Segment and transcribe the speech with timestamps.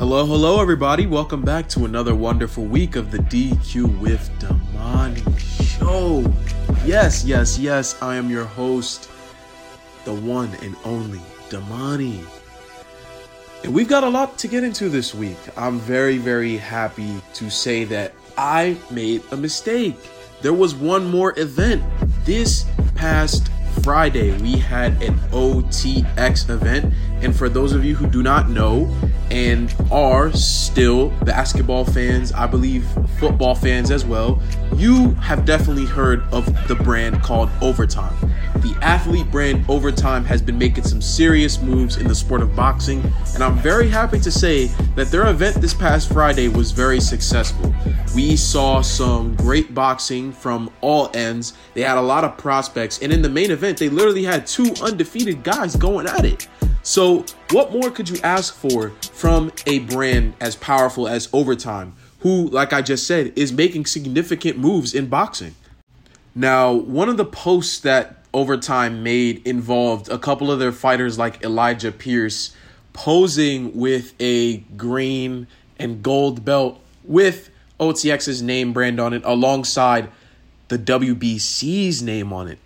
[0.00, 1.06] Hello, hello, everybody.
[1.06, 6.24] Welcome back to another wonderful week of the DQ with Damani show.
[6.86, 9.10] Yes, yes, yes, I am your host,
[10.06, 12.26] the one and only Damani.
[13.62, 15.36] And we've got a lot to get into this week.
[15.54, 19.98] I'm very, very happy to say that I made a mistake.
[20.40, 21.82] There was one more event
[22.24, 22.64] this
[22.94, 23.50] past
[23.82, 26.92] Friday, we had an OTX event.
[27.22, 28.86] And for those of you who do not know
[29.30, 32.86] and are still basketball fans, I believe
[33.18, 34.42] football fans as well,
[34.76, 38.14] you have definitely heard of the brand called Overtime.
[38.56, 43.02] The athlete brand Overtime has been making some serious moves in the sport of boxing,
[43.34, 44.66] and I'm very happy to say
[44.96, 47.74] that their event this past Friday was very successful.
[48.14, 51.54] We saw some great boxing from all ends.
[51.74, 54.74] They had a lot of prospects, and in the main event, they literally had two
[54.82, 56.48] undefeated guys going at it.
[56.82, 62.48] So, what more could you ask for from a brand as powerful as Overtime, who,
[62.48, 65.54] like I just said, is making significant moves in boxing?
[66.34, 71.42] Now, one of the posts that Overtime made involved a couple of their fighters like
[71.42, 72.54] Elijah Pierce
[72.92, 80.10] posing with a green and gold belt with OTX's name brand on it alongside
[80.68, 82.58] the WBC's name on it.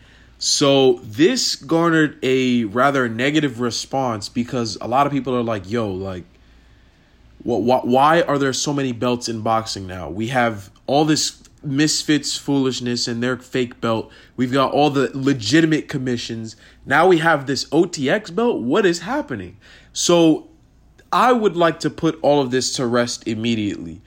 [0.47, 5.91] So this garnered a rather negative response because a lot of people are like, "Yo,
[5.91, 6.25] like,
[7.42, 7.86] what?
[7.86, 10.11] Why are there so many belts in boxing now?
[10.11, 14.11] We have all this misfits foolishness and their fake belt.
[14.36, 16.56] We've got all the legitimate commissions.
[16.84, 18.61] Now we have this OTX belt.
[18.61, 19.56] What is happening?"
[19.95, 20.48] So
[21.11, 24.03] I would like to put all of this to rest immediately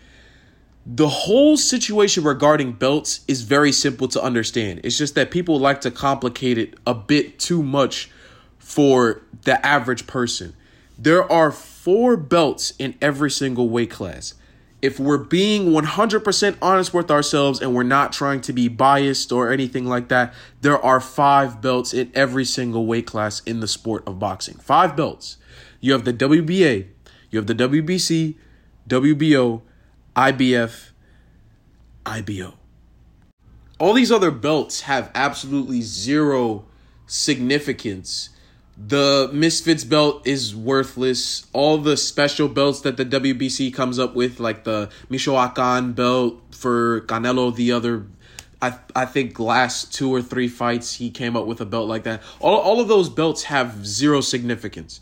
[0.90, 4.80] the whole situation regarding belts is very simple to understand.
[4.86, 8.10] It's just that people like to complicate it a bit too much
[8.58, 10.56] for the average person.
[10.98, 14.36] There are four belts in every single weight class.
[14.82, 19.52] If we're being 100% honest with ourselves and we're not trying to be biased or
[19.52, 24.08] anything like that, there are five belts in every single weight class in the sport
[24.08, 24.56] of boxing.
[24.56, 25.36] Five belts.
[25.82, 26.88] You have the WBA,
[27.30, 28.36] you have the WBC,
[28.88, 29.62] WBO,
[30.18, 30.87] IBF,
[32.08, 32.54] IBO.
[33.80, 36.66] All these other belts have absolutely zero
[37.06, 38.30] significance.
[38.78, 41.46] The Misfits belt is worthless.
[41.54, 47.02] All the special belts that the WBC comes up with, like the Michoacan belt for
[47.02, 48.08] Canelo, the other
[48.62, 52.04] I I think last two or three fights he came up with a belt like
[52.04, 52.22] that.
[52.40, 55.00] All all of those belts have zero significance.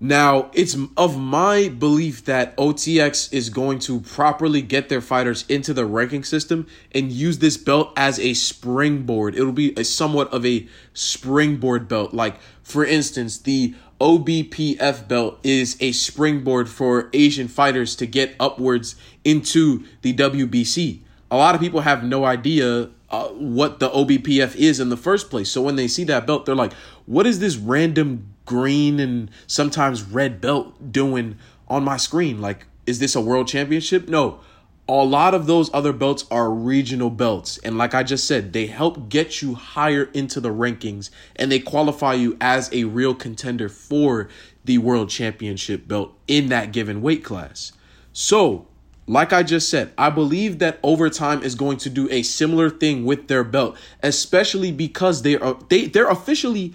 [0.00, 5.72] Now, it's of my belief that OTX is going to properly get their fighters into
[5.72, 9.34] the ranking system and use this belt as a springboard.
[9.34, 12.12] It'll be a somewhat of a springboard belt.
[12.12, 18.96] Like, for instance, the OPBF belt is a springboard for Asian fighters to get upwards
[19.24, 21.00] into the WBC.
[21.30, 25.30] A lot of people have no idea uh, what the OPBF is in the first
[25.30, 25.48] place.
[25.48, 26.72] So when they see that belt, they're like,
[27.06, 31.38] what is this random green and sometimes red belt doing
[31.68, 32.40] on my screen?
[32.40, 34.08] Like, is this a world championship?
[34.08, 34.40] No.
[34.86, 37.56] A lot of those other belts are regional belts.
[37.58, 41.58] And like I just said, they help get you higher into the rankings and they
[41.58, 44.28] qualify you as a real contender for
[44.64, 47.72] the world championship belt in that given weight class.
[48.12, 48.66] So,
[49.06, 53.04] like I just said, I believe that overtime is going to do a similar thing
[53.04, 56.74] with their belt, especially because they are they they're officially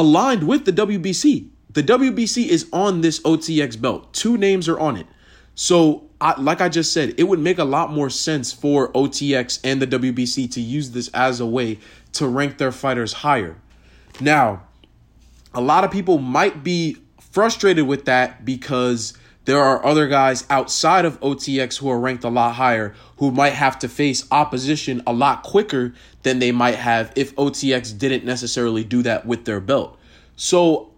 [0.00, 1.46] aligned with the WBC.
[1.74, 4.12] The WBC is on this OTX belt.
[4.14, 5.06] Two names are on it.
[5.54, 9.60] So, I, like I just said, it would make a lot more sense for OTX
[9.62, 11.78] and the WBC to use this as a way
[12.12, 13.56] to rank their fighters higher.
[14.20, 14.62] Now,
[15.52, 19.12] a lot of people might be frustrated with that because
[19.46, 23.54] there are other guys outside of OTX who are ranked a lot higher who might
[23.54, 28.84] have to face opposition a lot quicker than they might have if OTX didn't necessarily
[28.84, 29.98] do that with their belt.
[30.36, 30.90] So,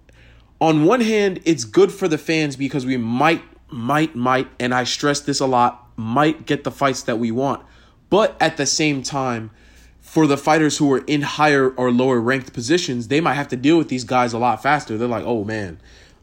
[0.60, 4.84] on one hand, it's good for the fans because we might, might, might, and I
[4.84, 7.64] stress this a lot, might get the fights that we want.
[8.10, 9.50] But at the same time,
[10.00, 13.56] for the fighters who are in higher or lower ranked positions, they might have to
[13.56, 14.98] deal with these guys a lot faster.
[14.98, 15.80] They're like, oh man,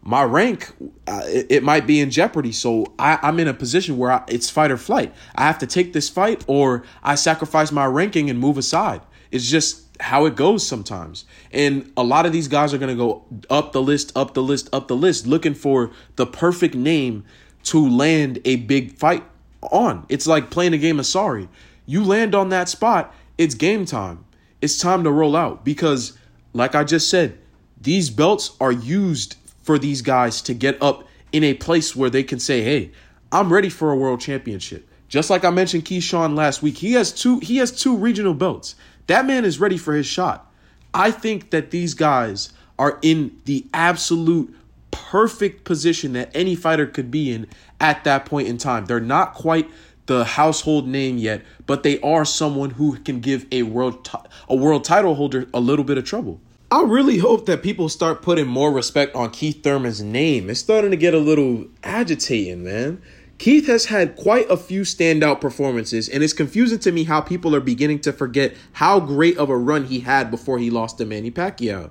[0.09, 0.73] my rank
[1.05, 2.51] uh, it, it, might be in jeopardy.
[2.51, 5.13] So I, i'm in a position where I, it's fight or flight.
[5.35, 9.01] I have to take this fight or i sacrifice my ranking and move aside.
[9.29, 11.25] It's just how it goes sometimes.
[11.51, 14.41] And a lot of these guys are going to go up the list up the
[14.41, 17.23] list up the list looking for the perfect name
[17.65, 19.23] to land a big fight
[19.61, 20.07] on.
[20.09, 21.49] It's like playing a game of sorry.
[21.85, 24.25] You land on that spot it's game time.
[24.59, 26.17] It's time to roll out because
[26.51, 27.37] like i just said
[27.79, 29.35] these belts are used
[29.69, 32.89] for these guys to get up in a place where they can say, "Hey,
[33.31, 37.11] I'm ready for a world championship." Just like I mentioned Keyshawn last week, he has
[37.11, 38.73] two he has two regional belts.
[39.05, 40.51] That man is ready for his shot.
[40.91, 44.51] I think that these guys are in the absolute
[44.89, 47.45] perfect position that any fighter could be in
[47.79, 48.87] at that point in time.
[48.87, 49.69] They're not quite
[50.07, 54.17] the household name yet, but they are someone who can give a world t-
[54.49, 56.41] a world title holder a little bit of trouble.
[56.71, 60.51] I really hope that people start putting more respect on Keith Thurman's name.
[60.51, 63.01] It's starting to get a little agitating, man.
[63.39, 67.55] Keith has had quite a few standout performances, and it's confusing to me how people
[67.55, 71.05] are beginning to forget how great of a run he had before he lost to
[71.05, 71.89] Manny Pacquiao.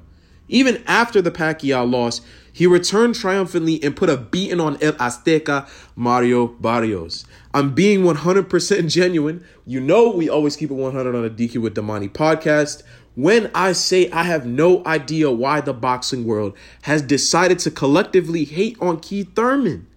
[0.48, 2.20] Even after the Pacquiao loss,
[2.52, 7.26] he returned triumphantly and put a beating on El Azteca Mario Barrios.
[7.52, 9.44] I'm being 100% genuine.
[9.66, 12.82] You know, we always keep it 100 on a DQ with Damani podcast.
[13.19, 18.44] When I say I have no idea why the boxing world has decided to collectively
[18.44, 19.88] hate on Keith Thurman.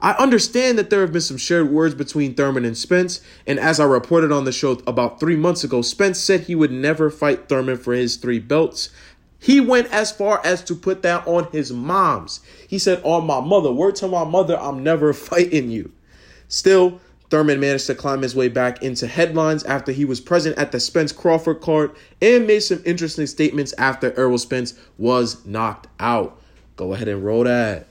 [0.00, 3.78] I understand that there have been some shared words between Thurman and Spence, and as
[3.78, 7.46] I reported on the show about three months ago, Spence said he would never fight
[7.46, 8.88] Thurman for his three belts.
[9.38, 12.40] He went as far as to put that on his mom's.
[12.66, 15.92] He said, On my mother, word to my mother, I'm never fighting you.
[16.48, 20.70] Still, Thurman managed to climb his way back into headlines after he was present at
[20.70, 26.38] the Spence Crawford card and made some interesting statements after Errol Spence was knocked out.
[26.76, 27.86] Go ahead and roll that.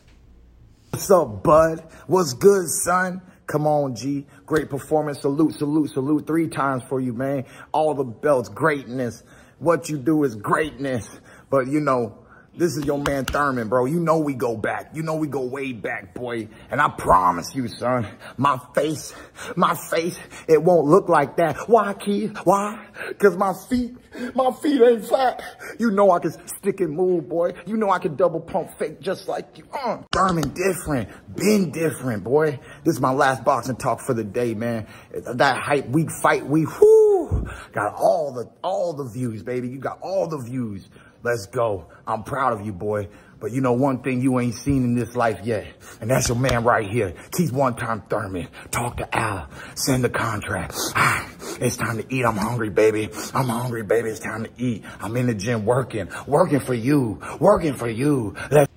[0.92, 1.80] What's up, bud?
[2.06, 3.24] What's good, son?
[3.48, 4.28] Come on, G.
[4.46, 5.22] Great performance.
[5.22, 6.28] Salute, salute, salute.
[6.28, 7.46] Three times for you, man.
[7.72, 9.24] All the belts, greatness.
[9.58, 11.20] What you do is greatness.
[11.50, 12.21] But, you know,
[12.56, 13.86] this is your man Thurman, bro.
[13.86, 14.92] You know we go back.
[14.94, 16.50] You know we go way back, boy.
[16.70, 18.06] And I promise you, son,
[18.38, 19.14] my face,
[19.56, 20.20] my face,
[20.50, 21.70] it won't look like that.
[21.70, 22.38] Why, Keith?
[22.44, 22.86] Why?
[23.08, 23.96] Because my feet,
[24.36, 25.42] my feet ain't flat.
[25.80, 27.54] You know I can stick and move, boy.
[27.66, 29.64] You know I can double pump fake just like you.
[29.74, 31.10] Uh, Thurman different.
[31.34, 32.60] Been different, boy.
[32.84, 34.88] This is my last boxing talk for the day, man.
[35.36, 39.70] That hype week fight week, whoo, got all the, all the views, baby.
[39.70, 40.90] You got all the views.
[41.24, 41.88] Let's go.
[42.08, 43.10] I'm proud of you, boy.
[43.40, 45.66] But you know one thing you ain't seen in this life yet,
[46.00, 48.48] and that's your man right here, Keith One Time Thurman.
[48.70, 49.50] Talk to Al.
[49.74, 50.76] Send the contract.
[50.96, 51.28] Ah,
[51.60, 52.24] it's time to eat.
[52.24, 53.10] I'm hungry, baby.
[53.34, 54.10] I'm hungry, baby.
[54.10, 54.84] It's time to eat.
[55.00, 58.36] I'm in the gym working, working for you, working for you.
[58.52, 58.70] Let's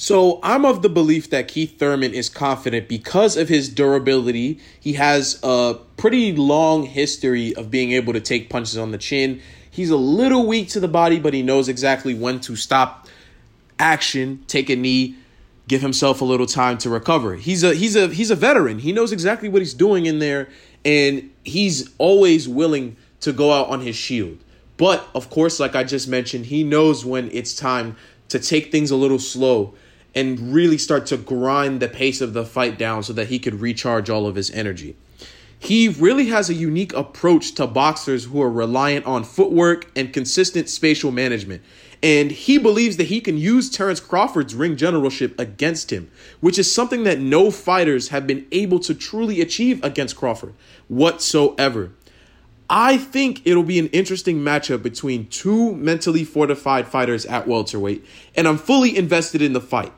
[0.00, 4.60] so I'm of the belief that Keith Thurman is confident because of his durability.
[4.78, 9.42] He has a pretty long history of being able to take punches on the chin
[9.78, 13.06] He's a little weak to the body, but he knows exactly when to stop
[13.78, 15.14] action, take a knee,
[15.68, 17.36] give himself a little time to recover.
[17.36, 18.80] He's a he's a he's a veteran.
[18.80, 20.48] He knows exactly what he's doing in there
[20.84, 24.38] and he's always willing to go out on his shield.
[24.78, 27.94] But of course, like I just mentioned, he knows when it's time
[28.30, 29.74] to take things a little slow
[30.12, 33.60] and really start to grind the pace of the fight down so that he could
[33.60, 34.96] recharge all of his energy.
[35.58, 40.68] He really has a unique approach to boxers who are reliant on footwork and consistent
[40.68, 41.62] spatial management.
[42.00, 46.10] And he believes that he can use Terrence Crawford's ring generalship against him,
[46.40, 50.54] which is something that no fighters have been able to truly achieve against Crawford
[50.86, 51.90] whatsoever.
[52.70, 58.04] I think it'll be an interesting matchup between two mentally fortified fighters at welterweight,
[58.36, 59.92] and I'm fully invested in the fight.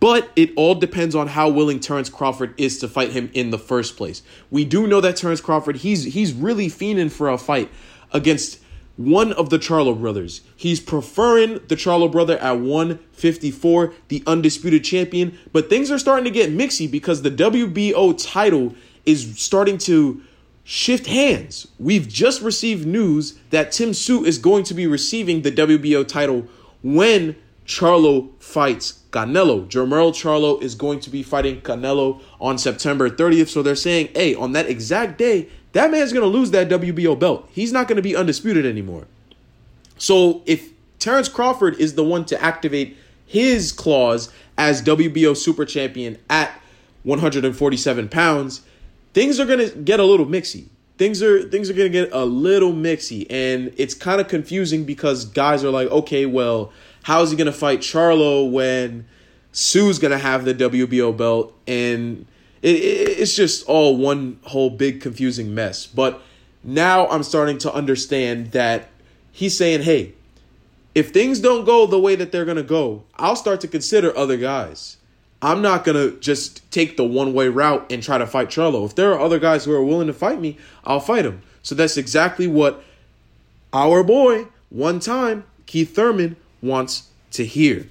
[0.00, 3.58] But it all depends on how willing Terrence Crawford is to fight him in the
[3.58, 4.22] first place.
[4.50, 7.70] We do know that Terrence Crawford, he's he's really fiending for a fight
[8.12, 8.60] against
[8.96, 10.42] one of the Charlo brothers.
[10.56, 15.38] He's preferring the Charlo brother at 154, the undisputed champion.
[15.52, 18.74] But things are starting to get mixy because the WBO title
[19.06, 20.20] is starting to
[20.64, 21.68] shift hands.
[21.78, 26.46] We've just received news that Tim Tszyu is going to be receiving the WBO title
[26.82, 27.36] when
[27.68, 29.68] Charlo fights Canelo.
[29.68, 33.48] Jermell Charlo is going to be fighting Canelo on September 30th.
[33.48, 37.16] So they're saying, hey, on that exact day, that man's going to lose that WBO
[37.16, 37.46] belt.
[37.52, 39.06] He's not going to be undisputed anymore.
[39.98, 42.96] So if Terrence Crawford is the one to activate
[43.26, 46.50] his clause as WBO super champion at
[47.02, 48.62] 147 pounds,
[49.12, 50.68] things are going to get a little mixy.
[50.96, 54.84] Things are things are going to get a little mixy and it's kind of confusing
[54.84, 59.06] because guys are like, "Okay, well, how is he going to fight Charlo when
[59.52, 61.54] Tszyu's going to have the WBO belt?
[61.66, 62.26] And
[62.62, 65.86] it, it, it's just all one whole big confusing mess.
[65.86, 66.20] But
[66.62, 68.88] now I'm starting to understand that
[69.32, 70.12] he's saying, hey,
[70.94, 74.16] if things don't go the way that they're going to go, I'll start to consider
[74.16, 74.96] other guys.
[75.40, 78.84] I'm not going to just take the one way route and try to fight Charlo.
[78.84, 81.42] If there are other guys who are willing to fight me, I'll fight them.
[81.62, 82.82] So that's exactly what
[83.72, 87.88] our boy, one time, Keith Thurman, wants to hear.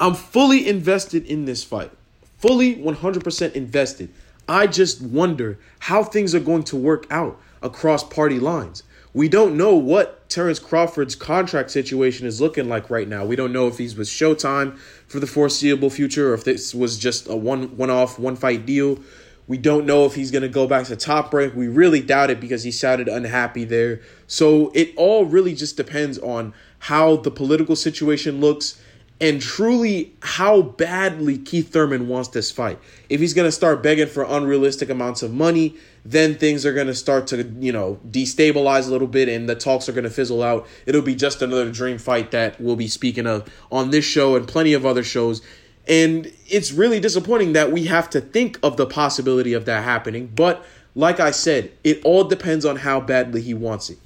[0.00, 1.92] I'm fully invested in this fight.
[2.38, 4.08] Fully 100% invested.
[4.48, 8.82] I just wonder how things are going to work out across party lines.
[9.14, 13.24] We don't know what Terrence Crawford's contract situation is looking like right now.
[13.24, 16.98] We don't know if he's with Showtime for the foreseeable future or if this was
[16.98, 18.98] just a one one off one fight deal.
[19.46, 21.54] We don't know if he's going to go back to top rank.
[21.54, 24.00] We really doubt it because he sounded unhappy there.
[24.26, 28.80] So it all really just depends on how the political situation looks
[29.20, 32.76] and truly how badly Keith Thurman wants this fight.
[33.08, 36.88] If he's going to start begging for unrealistic amounts of money, then things are going
[36.88, 40.10] to start to, you know, destabilize a little bit and the talks are going to
[40.10, 40.66] fizzle out.
[40.84, 44.48] It'll be just another dream fight that we'll be speaking of on this show and
[44.48, 45.40] plenty of other shows.
[45.86, 50.32] And it's really disappointing that we have to think of the possibility of that happening.
[50.34, 53.98] But like I said, it all depends on how badly he wants it.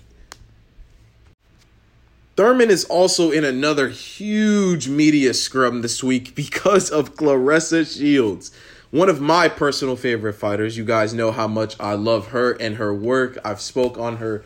[2.37, 8.51] Thurman is also in another huge media scrum this week because of Claressa Shields,
[8.91, 10.77] one of my personal favorite fighters.
[10.77, 13.39] You guys know how much I love her and her work.
[13.43, 14.45] I've spoke on her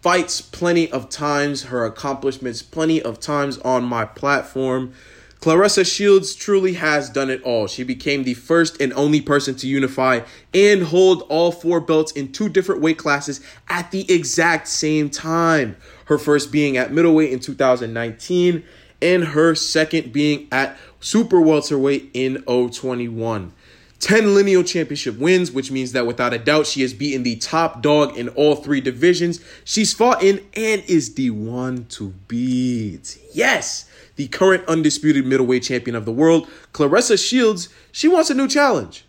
[0.00, 4.94] fights plenty of times, her accomplishments plenty of times on my platform.
[5.40, 7.66] Claressa Shields truly has done it all.
[7.66, 10.20] She became the first and only person to unify
[10.54, 15.76] and hold all four belts in two different weight classes at the exact same time.
[16.06, 18.64] Her first being at middleweight in 2019
[19.02, 23.52] and her second being at super welterweight in 021.
[23.98, 27.82] 10 lineal championship wins, which means that without a doubt, she has beaten the top
[27.82, 33.18] dog in all three divisions she's fought in and is the one to beat.
[33.32, 38.48] Yes, the current undisputed middleweight champion of the world, Claressa Shields, she wants a new
[38.48, 39.04] challenge.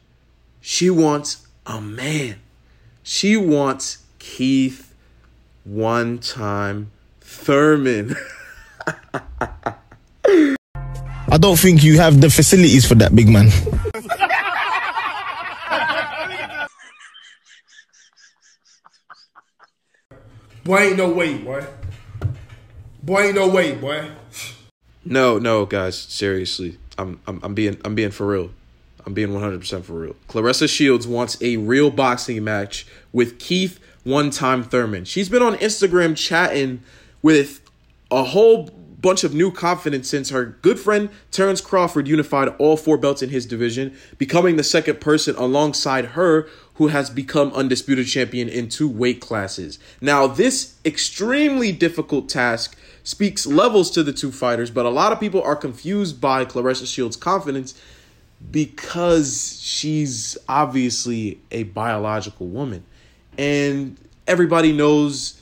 [0.61, 2.41] She wants a man.
[3.03, 4.93] She wants Keith
[5.63, 8.15] one time Thurman.
[11.29, 13.49] I don't think you have the facilities for that, big man.
[20.63, 21.65] Boy, ain't no way, boy.
[23.01, 24.11] Boy, ain't no way, boy.
[25.09, 26.77] No, no, guys, seriously.
[26.97, 28.51] I'm I'm I'm being I'm being for real.
[29.05, 30.15] I'm being 100% for real.
[30.27, 35.05] Claressa Shields wants a real boxing match with Keith one time Thurman.
[35.05, 36.83] She's been on Instagram chatting
[37.21, 37.61] with
[38.11, 42.97] a whole bunch of new confidence since her good friend Terrence Crawford unified all four
[42.97, 48.47] belts in his division, becoming the second person alongside her who has become undisputed champion
[48.47, 49.79] in two weight classes.
[49.99, 55.19] Now, this extremely difficult task speaks levels to the two fighters, but a lot of
[55.19, 57.73] people are confused by Claressa Shields' confidence
[58.51, 62.83] because she's obviously a biological woman.
[63.37, 65.41] And everybody knows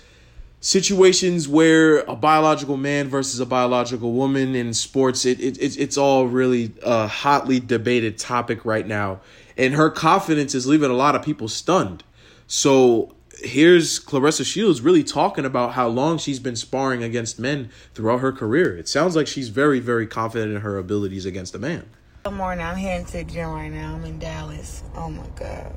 [0.61, 6.27] situations where a biological man versus a biological woman in sports, it, it, it's all
[6.27, 9.19] really a hotly debated topic right now.
[9.57, 12.03] And her confidence is leaving a lot of people stunned.
[12.47, 18.19] So here's Claressa Shields really talking about how long she's been sparring against men throughout
[18.19, 18.77] her career.
[18.77, 21.89] It sounds like she's very, very confident in her abilities against a man.
[22.23, 22.65] Good morning.
[22.65, 23.95] I'm heading to the gym right now.
[23.95, 24.83] I'm in Dallas.
[24.95, 25.75] Oh my god.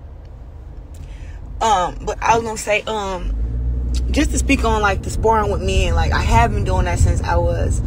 [1.61, 3.35] Um, but I was gonna say, um,
[4.11, 6.99] just to speak on like the sparring with men, like I have been doing that
[6.99, 7.83] since I was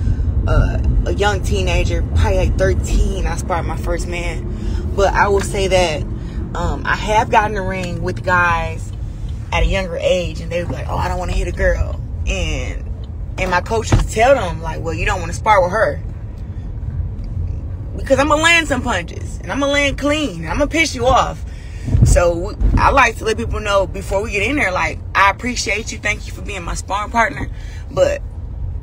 [0.48, 3.25] uh, a young teenager, probably like 13.
[3.27, 4.48] I sparred my first man.
[4.95, 6.03] But I will say that
[6.55, 8.91] um, I have gotten the ring with guys
[9.53, 11.51] at a younger age, and they were like, "Oh, I don't want to hit a
[11.51, 12.83] girl," and
[13.38, 16.01] and my coach would tell them like, "Well, you don't want to spar with her."
[17.95, 20.45] Because I'm gonna land some punches and I'm gonna land clean.
[20.48, 21.43] I'm gonna piss you off.
[22.05, 25.91] So I like to let people know before we get in there, like, I appreciate
[25.91, 25.98] you.
[25.98, 27.50] Thank you for being my sparring partner.
[27.89, 28.21] But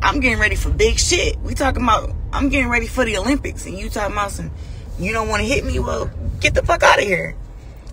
[0.01, 1.39] I'm getting ready for big shit.
[1.41, 4.51] We talking about I'm getting ready for the Olympics and you talking about some
[4.99, 5.79] you don't want to hit me?
[5.79, 7.37] Well, get the fuck out of here.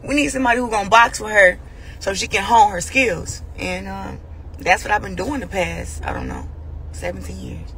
[0.03, 1.59] We need somebody who gonna box with her
[2.00, 3.41] so she can hone her skills.
[3.57, 4.19] And um,
[4.59, 6.47] that's what I've been doing the past, I don't know,
[6.91, 7.74] 17 years.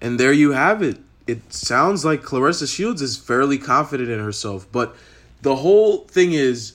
[0.00, 0.98] And there you have it.
[1.26, 4.94] It sounds like Claressa Shields is fairly confident in herself, but
[5.42, 6.74] the whole thing is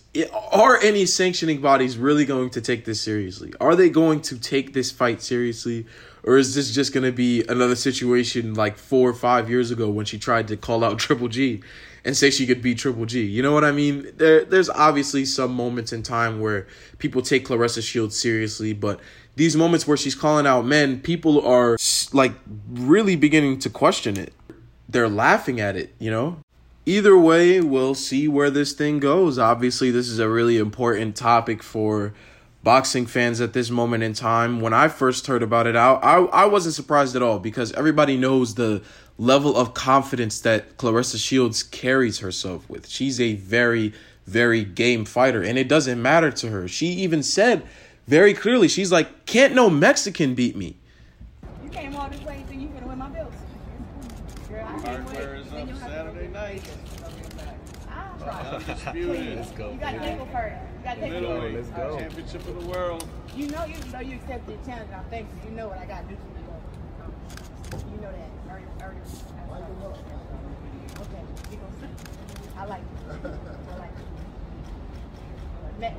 [0.51, 3.53] are any sanctioning bodies really going to take this seriously?
[3.61, 5.85] Are they going to take this fight seriously?
[6.23, 9.89] Or is this just going to be another situation like four or five years ago
[9.89, 11.63] when she tried to call out Triple G
[12.03, 13.25] and say she could beat Triple G?
[13.25, 14.11] You know what I mean?
[14.17, 16.67] There, there's obviously some moments in time where
[16.99, 18.99] people take Claressa Shields seriously, but
[19.35, 21.77] these moments where she's calling out men, people are
[22.13, 22.33] like
[22.69, 24.33] really beginning to question it.
[24.89, 26.37] They're laughing at it, you know?
[26.85, 29.37] Either way, we'll see where this thing goes.
[29.37, 32.13] Obviously, this is a really important topic for
[32.63, 34.59] boxing fans at this moment in time.
[34.59, 38.17] When I first heard about it, I, I, I wasn't surprised at all because everybody
[38.17, 38.81] knows the
[39.17, 42.87] level of confidence that Claressa Shields carries herself with.
[42.87, 43.93] She's a very,
[44.25, 46.67] very game fighter, and it doesn't matter to her.
[46.67, 47.63] She even said
[48.07, 50.77] very clearly, she's like, can't no Mexican beat me.
[51.63, 53.37] You came all this way, think you gonna win my belts?
[54.49, 55.17] Girl, I can't wait.
[55.51, 56.63] Then you'll have to Saturday night.
[57.03, 57.11] I'll
[57.87, 58.10] try.
[58.27, 59.37] Undisputed.
[59.37, 59.71] Let's go.
[59.71, 60.19] You gotta take it.
[60.19, 60.25] You
[60.83, 61.99] gotta take it first.
[61.99, 63.07] Championship of the world.
[63.35, 64.91] You know you know you accepted the challenge.
[64.93, 65.49] I'm thankful.
[65.49, 66.27] You know what I gotta do to you.
[67.95, 68.29] You know that.
[68.49, 68.99] Already, already.
[71.01, 71.23] Okay.
[71.51, 71.87] You gonna see?
[72.57, 72.85] I like it.
[73.09, 74.05] I like it.
[75.79, 75.97] Next.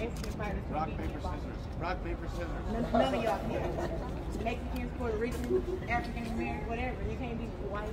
[0.00, 0.32] Mexican
[0.70, 1.60] Rock, paper, scissors.
[1.78, 2.48] Rock, paper, scissors.
[2.72, 4.44] None, none of y'all can.
[4.44, 6.96] Mexicans, Puerto Ricans, African American, whatever.
[7.10, 7.46] You can't me.
[7.68, 7.88] White.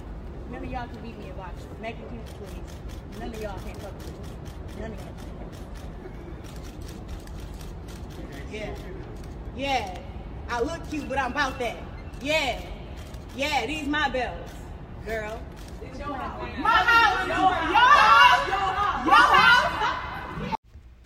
[0.51, 1.69] None of y'all can beat me in boxing.
[1.81, 3.19] Make Mexicans, please.
[3.19, 4.81] None of y'all can fuck with me.
[4.81, 5.27] None of y'all.
[8.51, 8.75] Yeah.
[9.55, 9.99] Yeah.
[10.49, 11.77] I look cute, but I'm about that.
[12.21, 12.61] Yeah.
[13.35, 14.49] Yeah, these my bells.
[15.05, 15.41] Girl.
[16.59, 17.27] My house.
[17.27, 18.47] Your house.
[19.05, 20.55] Your house.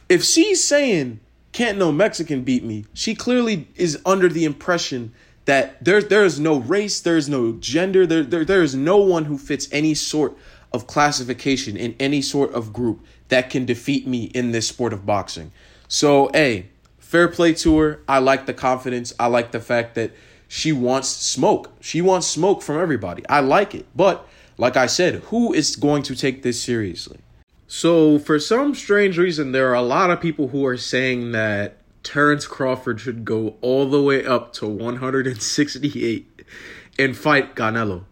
[0.10, 1.20] if she's saying
[1.52, 5.14] can't no Mexican beat me, she clearly is under the impression
[5.46, 8.98] that there there is no race, there is no gender, there, there there is no
[8.98, 10.38] one who fits any sort
[10.74, 15.06] of classification in any sort of group that can defeat me in this sport of
[15.06, 15.52] boxing.
[15.88, 16.66] So, a
[17.00, 18.00] fair play to her.
[18.08, 19.14] I like the confidence.
[19.20, 20.12] I like the fact that
[20.48, 21.72] she wants smoke.
[21.82, 23.28] She wants smoke from everybody.
[23.28, 23.86] I like it.
[23.96, 24.26] But
[24.58, 27.20] like I said, who is going to take this seriously?
[27.68, 31.78] So, for some strange reason, there are a lot of people who are saying that
[32.04, 36.44] Terrence Crawford should go all the way up to 168
[36.98, 38.06] and fight Canelo.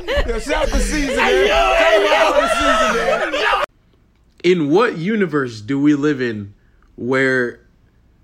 [0.00, 1.46] Yeah, shout the season, man.
[1.46, 3.64] Tell me about the season, man.
[4.42, 6.54] In what universe do we live in
[6.96, 7.60] where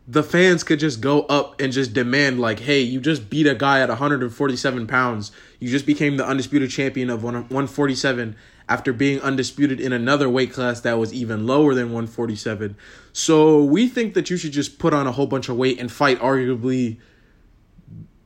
[0.09, 3.55] the fans could just go up and just demand, like, hey, you just beat a
[3.55, 5.33] guy at 147 pounds.
[5.59, 8.37] You just became the undisputed champion of 147
[8.69, 12.77] after being undisputed in another weight class that was even lower than 147.
[13.13, 15.91] So we think that you should just put on a whole bunch of weight and
[15.91, 16.99] fight arguably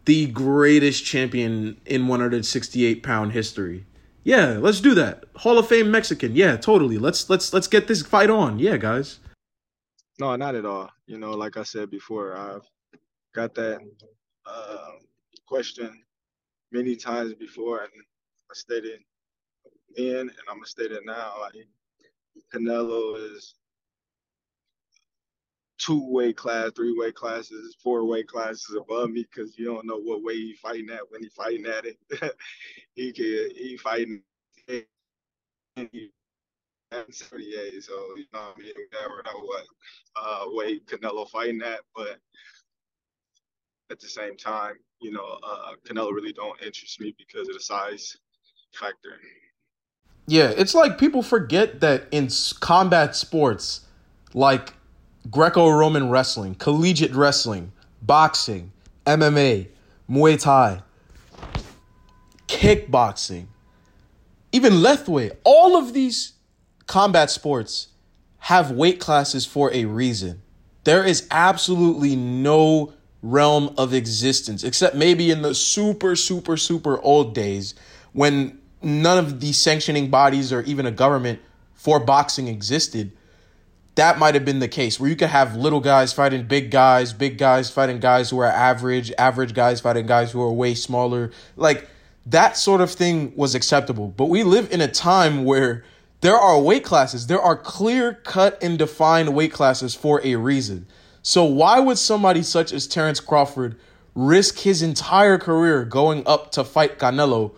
[0.06, 3.84] the greatest champion in 168 pound history.
[4.24, 5.24] Yeah, let's do that.
[5.36, 6.34] Hall of Fame Mexican.
[6.34, 6.98] Yeah, totally.
[6.98, 8.58] Let's let's let's get this fight on.
[8.58, 9.18] Yeah, guys.
[10.18, 10.90] No, not at all.
[11.06, 12.66] You know, like I said before, I've
[13.34, 13.80] got that
[14.44, 14.90] uh,
[15.46, 16.02] question
[16.72, 17.90] many times before, and
[18.50, 19.00] I stated
[19.96, 21.34] then, and I'm gonna state it now.
[21.40, 21.66] Like
[22.54, 23.54] Canelo is
[25.78, 29.98] two weight class, three weight classes, four weight classes above me because you don't know
[29.98, 31.96] what way he fighting at when he fighting at it.
[32.94, 33.24] he can
[33.56, 34.22] he fighting.
[34.66, 34.84] He,
[36.92, 39.64] 78, so you know, I mean, never know what
[40.16, 42.18] uh, weight Canelo fighting at, but
[43.90, 47.60] at the same time, you know, uh, Canelo really don't interest me because of the
[47.60, 48.16] size
[48.74, 49.18] factor.
[50.30, 52.28] Yeah, it's like people forget that in
[52.60, 53.80] combat sports
[54.32, 54.74] like
[55.28, 58.70] Greco Roman wrestling, collegiate wrestling, boxing,
[59.06, 59.66] MMA,
[60.08, 60.82] Muay Thai,
[62.46, 63.46] kickboxing,
[64.52, 66.34] even Lethwei, all of these
[66.86, 67.88] combat sports
[68.38, 70.42] have weight classes for a reason.
[70.84, 77.34] There is absolutely no realm of existence, except maybe in the super, super, super old
[77.34, 77.74] days
[78.12, 81.40] when none of the sanctioning bodies or even a government
[81.74, 83.12] for boxing existed.
[83.94, 87.12] That might have been the case where you could have little guys fighting big guys,
[87.12, 91.30] big guys fighting guys who are average, average guys fighting guys who are way smaller.
[91.56, 91.88] Like
[92.26, 94.08] that sort of thing was acceptable.
[94.08, 95.84] But we live in a time where
[96.20, 97.26] there are weight classes.
[97.26, 100.86] There are clear cut and defined weight classes for a reason.
[101.22, 103.78] So why would somebody such as Terrence Crawford
[104.14, 107.52] risk his entire career going up to fight Canelo,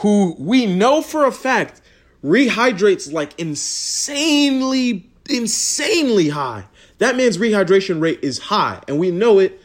[0.00, 1.80] who we know for a fact
[2.22, 6.64] rehydrates like insanely, insanely high?
[6.98, 9.60] That man's rehydration rate is high, and we know it.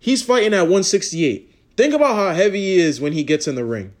[0.00, 1.54] He's fighting at 168.
[1.76, 3.92] Think about how heavy he is when he gets in the ring.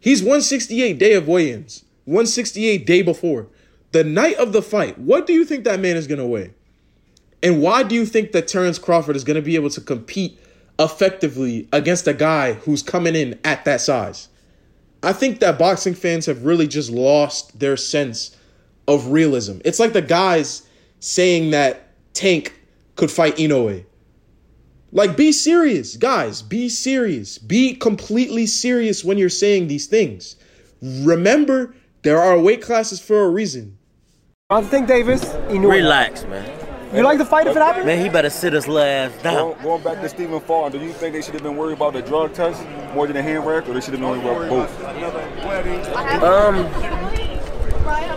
[0.00, 1.84] He's 168 day of weigh-ins.
[2.06, 3.48] 168 day before.
[3.92, 6.54] The night of the fight, what do you think that man is going to weigh?
[7.42, 10.38] And why do you think that Terrence Crawford is going to be able to compete
[10.78, 14.28] effectively against a guy who's coming in at that size?
[15.02, 18.36] I think that boxing fans have really just lost their sense
[18.86, 19.58] of realism.
[19.64, 20.66] It's like the guys
[20.98, 22.54] saying that Tank
[22.96, 23.84] could fight Inoue.
[24.92, 26.42] Like, be serious, guys.
[26.42, 27.38] Be serious.
[27.38, 30.36] Be completely serious when you're saying these things.
[30.82, 33.78] Remember, there are weight classes for a reason.
[34.50, 35.70] I think Davis, Inoue.
[35.70, 36.59] Relax, man.
[36.92, 37.86] You like the fight if it happened?
[37.86, 39.52] Man, he better sit his last down.
[39.52, 41.92] Going, going back to Stephen Fall, do you think they should have been worried about
[41.92, 44.48] the drug test more than the hand wrap, or they should have been worried about
[44.48, 46.22] both?
[46.24, 46.66] Um,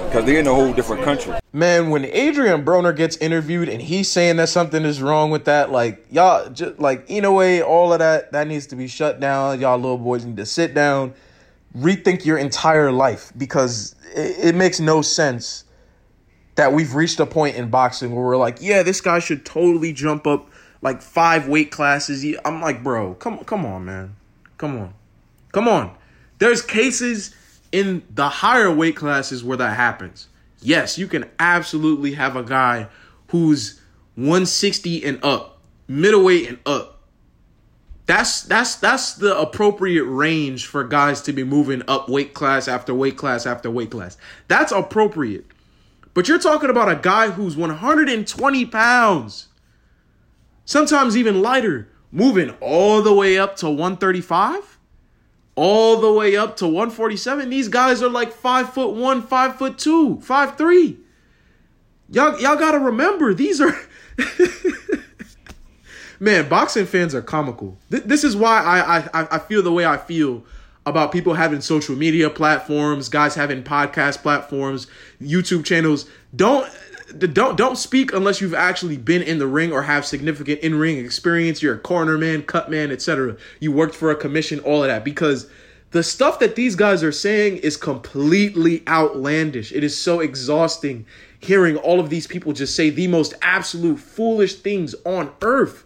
[0.05, 1.35] Because they're in a whole different country.
[1.53, 5.71] Man, when Adrian Broner gets interviewed and he's saying that something is wrong with that,
[5.71, 9.19] like y'all, just like in a way, all of that that needs to be shut
[9.19, 9.59] down.
[9.59, 11.13] Y'all little boys need to sit down,
[11.77, 15.65] rethink your entire life because it, it makes no sense
[16.55, 19.93] that we've reached a point in boxing where we're like, yeah, this guy should totally
[19.93, 20.49] jump up
[20.81, 22.25] like five weight classes.
[22.45, 24.15] I'm like, bro, come come on, man,
[24.57, 24.93] come on,
[25.51, 25.95] come on.
[26.39, 27.35] There's cases
[27.71, 30.27] in the higher weight classes where that happens.
[30.61, 32.87] Yes, you can absolutely have a guy
[33.27, 33.81] who's
[34.15, 37.01] 160 and up, middleweight and up.
[38.05, 42.93] That's that's that's the appropriate range for guys to be moving up weight class after
[42.93, 44.17] weight class after weight class.
[44.47, 45.45] That's appropriate.
[46.13, 49.47] But you're talking about a guy who's 120 pounds,
[50.65, 54.77] sometimes even lighter, moving all the way up to 135,
[55.55, 57.49] all the way up to 147.
[57.49, 60.99] These guys are like five foot one, five foot two, five three.
[62.09, 63.75] Y'all, y'all gotta remember these are.
[66.19, 67.77] Man, boxing fans are comical.
[67.89, 70.45] Th- this is why I, I I feel the way I feel
[70.85, 74.87] about people having social media platforms, guys having podcast platforms,
[75.21, 76.05] YouTube channels.
[76.35, 76.69] Don't
[77.19, 81.61] don't don't speak unless you've actually been in the ring or have significant in-ring experience.
[81.61, 83.37] You're a corner man, cut man, etc.
[83.59, 85.49] You worked for a commission, all of that because
[85.91, 89.71] the stuff that these guys are saying is completely outlandish.
[89.71, 91.05] It is so exhausting
[91.39, 95.83] hearing all of these people just say the most absolute foolish things on earth.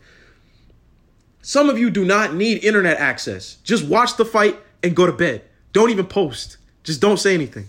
[1.41, 3.55] Some of you do not need internet access.
[3.63, 5.43] Just watch the fight and go to bed.
[5.73, 6.57] Don't even post.
[6.83, 7.67] Just don't say anything.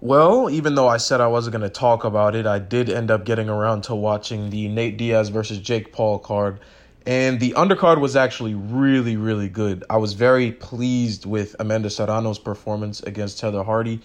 [0.00, 3.10] Well, even though I said I wasn't going to talk about it, I did end
[3.10, 6.58] up getting around to watching the Nate Diaz versus Jake Paul card.
[7.06, 9.84] And the undercard was actually really, really good.
[9.90, 14.00] I was very pleased with Amanda Serrano's performance against Heather Hardy.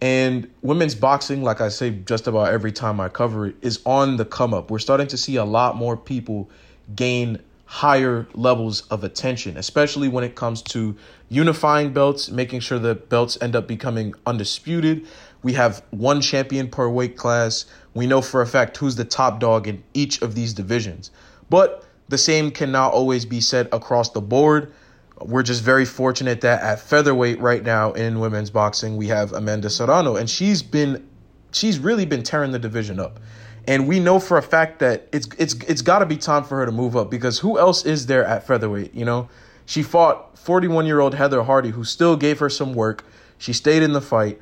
[0.00, 4.16] And women's boxing, like I say just about every time I cover it, is on
[4.16, 4.70] the come up.
[4.70, 6.50] We're starting to see a lot more people
[6.94, 10.96] gain higher levels of attention, especially when it comes to
[11.28, 15.06] unifying belts, making sure the belts end up becoming undisputed.
[15.42, 17.66] We have one champion per weight class.
[17.94, 21.10] We know for a fact who's the top dog in each of these divisions.
[21.50, 24.72] But the same cannot always be said across the board.
[25.20, 29.70] We're just very fortunate that at featherweight right now in women's boxing, we have Amanda
[29.70, 31.08] Serrano, and she's been
[31.52, 33.18] she's really been tearing the division up.
[33.66, 36.58] And we know for a fact that it's it's it's got to be time for
[36.58, 38.94] her to move up because who else is there at featherweight?
[38.94, 39.28] You know,
[39.66, 43.04] she fought 41 year old Heather Hardy, who still gave her some work.
[43.38, 44.40] She stayed in the fight.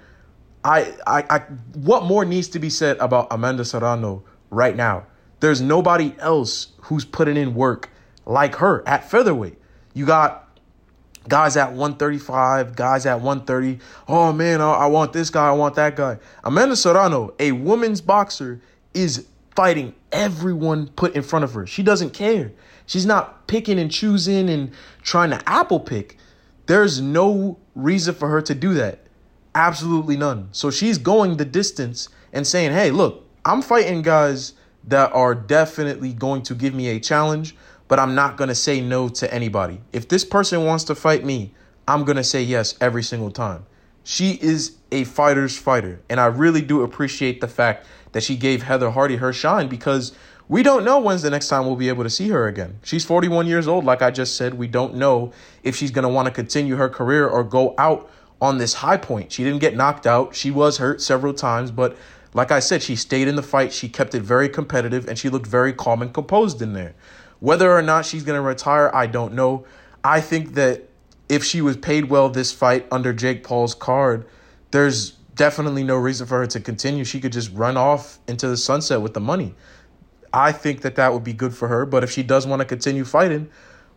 [0.63, 1.39] I, I, I,
[1.75, 5.07] what more needs to be said about Amanda Serrano right now?
[5.41, 7.91] There's nobody else who's putting in work
[8.25, 9.59] like her at featherweight.
[9.95, 10.45] You got
[11.29, 13.79] guys at 135, guys at 130.
[14.09, 16.19] Oh man, I, I want this guy, I want that guy.
[16.45, 18.61] Amanda Serrano, a woman's boxer,
[18.93, 21.67] is fighting everyone put in front of her.
[21.67, 22.53] She doesn't care.
[22.87, 26.19] She's not picking and choosing and trying to apple pick.
[26.67, 29.01] There's no reason for her to do that.
[29.55, 30.49] Absolutely none.
[30.53, 34.55] So she's going the distance and saying, hey, look, I'm fighting guys
[34.89, 37.57] that are definitely going to give me a challenge,
[37.89, 39.81] but I'm not going to say no to anybody.
[39.93, 41.55] If this person wants to fight me,
[41.87, 43.67] I'm going to say yes every single time.
[44.03, 48.63] She is a fighter's fighter, and I really do appreciate the fact that she gave
[48.63, 50.13] Heather Hardy her shine because
[50.49, 52.79] we don't know when's the next time we'll be able to see her again.
[52.83, 54.55] She's 41 years old, like I just said.
[54.55, 58.11] We don't know if she's going to want to continue her career or go out
[58.41, 59.33] on this high point.
[59.33, 60.35] She didn't get knocked out.
[60.35, 61.97] She was hurt several times, but
[62.35, 63.73] like I said, she stayed in the fight.
[63.73, 66.95] She kept it very competitive and she looked very calm and composed in there.
[67.41, 69.65] Whether or not she's going to retire, I don't know.
[70.03, 70.89] I think that
[71.29, 74.27] if she was paid well this fight under Jake Paul's card,
[74.73, 77.05] there's definitely no reason for her to continue.
[77.05, 79.55] She could just run off into the sunset with the money.
[80.35, 82.67] I think that that would be good for her, but if she does want to
[82.67, 83.49] continue fighting,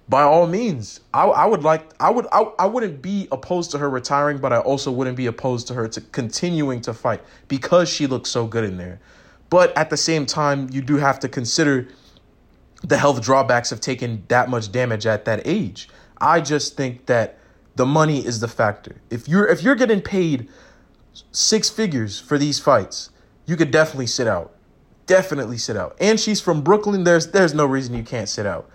[0.07, 3.79] by all means, I, I would like I would I, I wouldn't be opposed to
[3.79, 7.89] her retiring, but I also wouldn't be opposed to her to continuing to fight because
[7.89, 8.99] she looks so good in there.
[9.49, 11.87] But at the same time, you do have to consider
[12.83, 15.89] the health drawbacks of taking that much damage at that age.
[16.21, 17.39] I just think that
[17.75, 18.97] the money is the factor.
[19.09, 20.47] If you're if you're getting paid
[21.31, 23.09] six figures for these fights,
[23.47, 24.53] you could definitely sit out.
[25.07, 25.97] Definitely sit out.
[25.99, 27.03] And she's from Brooklyn.
[27.03, 28.69] There's there's no reason you can't sit out.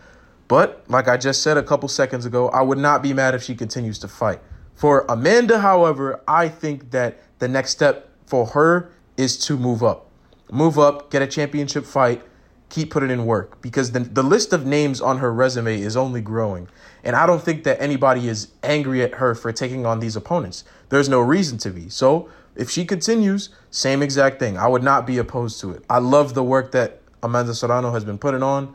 [0.48, 3.42] But like I just said a couple seconds ago, I would not be mad if
[3.42, 4.40] she continues to fight.
[4.74, 10.10] For Amanda, however, I think that the next step for her is to move up.
[10.50, 12.22] move up, get a championship fight,
[12.68, 16.20] keep putting in work because the, the list of names on her resume is only
[16.20, 16.68] growing.
[17.04, 20.64] And I don't think that anybody is angry at her for taking on these opponents.
[20.88, 21.88] There's no reason to be.
[21.88, 24.58] So if she continues, same exact thing.
[24.58, 25.84] I would not be opposed to it.
[25.88, 28.74] I love the work that Amanda Serrano has been putting on.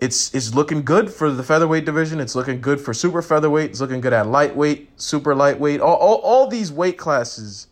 [0.00, 2.20] It's it's looking good for the featherweight division.
[2.20, 3.70] It's looking good for super featherweight.
[3.70, 5.80] It's looking good at lightweight, super lightweight.
[5.80, 7.66] All, all, all these weight classes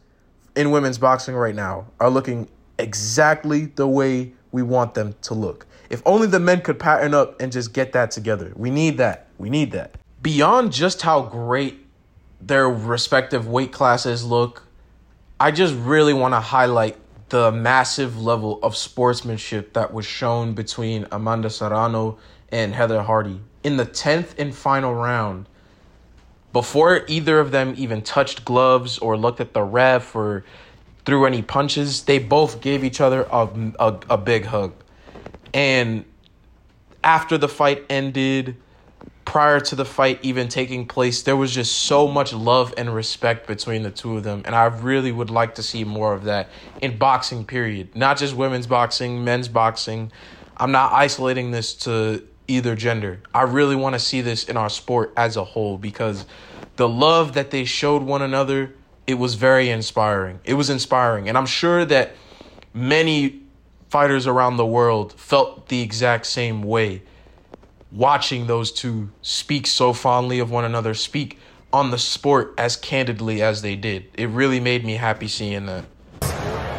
[0.56, 2.48] in women's boxing right now are looking
[2.78, 5.66] exactly the way we want them to look.
[5.88, 8.52] If only the men could pattern up and just get that together.
[8.56, 9.28] We need that.
[9.38, 9.94] We need that.
[10.22, 11.86] Beyond just how great
[12.40, 14.65] their respective weight classes look,
[15.38, 16.96] I just really want to highlight
[17.28, 22.16] the massive level of sportsmanship that was shown between Amanda Serrano
[22.50, 23.40] and Heather Hardy.
[23.62, 25.46] In the 10th and final round,
[26.54, 30.42] before either of them even touched gloves or looked at the ref or
[31.04, 34.72] threw any punches, they both gave each other a, a, a big hug.
[35.52, 36.06] And
[37.04, 38.56] after the fight ended,
[39.26, 43.46] prior to the fight even taking place, there was just so much love and respect
[43.46, 44.40] between the two of them.
[44.46, 46.48] And I really would like to see more of that
[46.80, 47.94] in boxing, period.
[47.94, 50.10] Not just women's boxing, men's boxing.
[50.56, 53.20] I'm not isolating this to either gender.
[53.34, 56.24] I really want to see this in our sport as a whole because
[56.76, 58.74] the love that they showed one another,
[59.08, 60.38] it was very inspiring.
[60.44, 61.28] It was inspiring.
[61.28, 62.14] And I'm sure that
[62.72, 63.42] many
[63.90, 67.02] fighters around the world felt the exact same way
[67.96, 71.38] watching those two speak so fondly of one another, speak
[71.72, 74.04] on the sport as candidly as they did.
[74.14, 75.86] It really made me happy seeing that.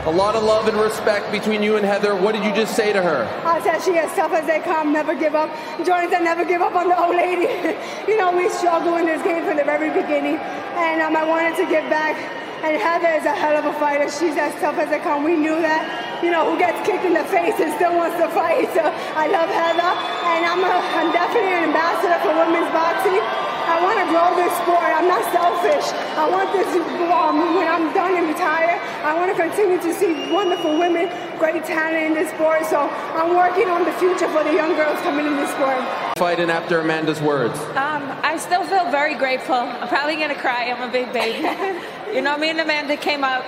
[0.05, 2.15] A lot of love and respect between you and Heather.
[2.15, 3.25] What did you just say to her?
[3.43, 5.49] I said she as tough as they come, never give up.
[5.85, 7.43] Jordan said never give up on the old lady.
[8.07, 10.37] you know, we struggle in this game from the very beginning.
[10.37, 12.15] And um, I wanted to give back.
[12.63, 14.09] And Heather is a hell of a fighter.
[14.09, 15.25] She's as tough as they come.
[15.25, 16.06] We knew that.
[16.23, 18.65] You know, who gets kicked in the face and still wants to fight.
[18.73, 19.93] So I love Heather.
[20.33, 23.21] And I'm, a, I'm definitely an ambassador for women's boxing.
[23.67, 24.89] I want to grow this sport.
[24.95, 25.91] I'm not selfish.
[26.15, 26.65] I want this,
[27.11, 31.65] um, when I'm done and retire, I want to continue to see wonderful women, great
[31.65, 32.65] talent in this sport.
[32.65, 35.83] So I'm working on the future for the young girls coming in this sport.
[36.17, 37.59] Fighting after Amanda's words.
[37.75, 39.55] Um, I still feel very grateful.
[39.55, 40.71] I'm probably going to cry.
[40.71, 41.43] I'm a big baby.
[42.15, 43.45] you know, me and Amanda came out.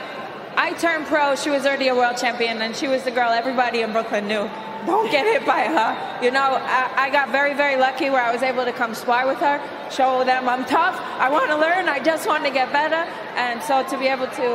[0.60, 1.38] I turned pro.
[1.38, 4.44] She was already a world champion, and she was the girl everybody in Brooklyn knew
[4.86, 5.92] don't get hit by her.
[6.24, 9.28] You know, I, I, got very, very lucky where I was able to come spar
[9.28, 9.60] with her,
[9.92, 11.00] show them I'm tough.
[11.20, 11.88] I want to learn.
[11.88, 13.04] I just want to get better.
[13.36, 14.48] And so to be able to,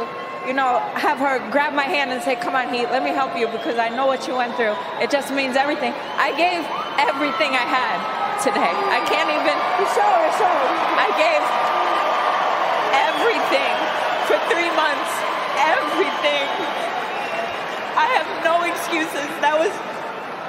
[0.47, 3.37] you know, have her grab my hand and say, come on, Heat, let me help
[3.37, 4.77] you because I know what you went through.
[5.01, 5.93] It just means everything.
[6.21, 6.61] I gave
[7.01, 7.97] everything I had
[8.45, 8.75] today.
[8.93, 9.57] I can't even.
[9.81, 10.69] You showed, you showed.
[11.01, 11.43] I gave
[12.93, 13.75] everything
[14.29, 15.34] for three months.
[15.61, 16.47] Everything.
[17.95, 19.29] I have no excuses.
[19.39, 19.71] That was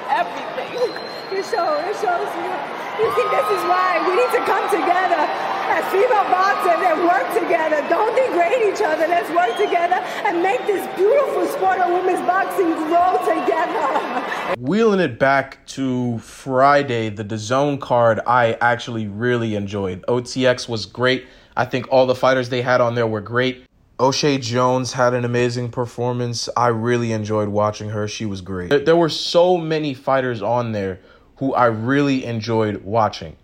[0.10, 0.82] everything.
[1.30, 2.52] You show, it shows you.
[2.96, 5.20] You see, this is why we need to come together
[5.68, 7.84] as female boxers and work together.
[7.90, 9.08] Don't degrade each other.
[9.08, 14.56] Let's work together and make this beautiful sport of women's boxing grow together.
[14.60, 20.04] Wheeling it back to Friday, the DAZN card, I actually really enjoyed.
[20.08, 21.26] OTX was great.
[21.58, 23.66] I think all the fighters they had on there were great.
[24.00, 26.50] Oshae Jones had an amazing performance.
[26.58, 28.08] I really enjoyed watching her.
[28.08, 28.86] She was great.
[28.86, 31.00] There were so many fighters on there
[31.38, 33.38] who I really enjoyed watching.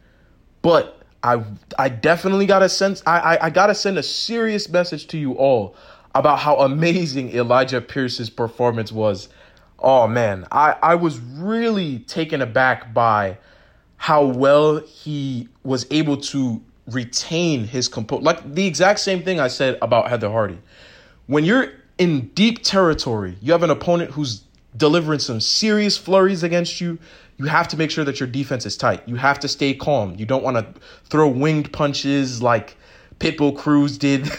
[0.61, 1.43] But I
[1.77, 5.33] I definitely got a sense I, I, I gotta send a serious message to you
[5.33, 5.75] all
[6.13, 9.29] about how amazing Elijah Pierce's performance was.
[9.79, 13.37] Oh man, I, I was really taken aback by
[13.97, 16.61] how well he was able to
[16.93, 18.23] retain his composure.
[18.23, 20.59] Like the exact same thing I said about Heather Hardy.
[21.27, 24.43] When you're in deep territory, you have an opponent who's
[24.75, 26.97] delivering some serious flurries against you.
[27.37, 29.07] You have to make sure that your defense is tight.
[29.07, 30.15] You have to stay calm.
[30.17, 32.77] You don't want to throw winged punches like
[33.19, 34.29] Pitbull Cruz did